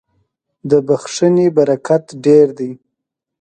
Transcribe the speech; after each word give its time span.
•د 0.69 0.71
بښنې 0.87 1.47
برکت 1.57 2.05
ډېر 2.25 2.47
دی. 2.59 2.71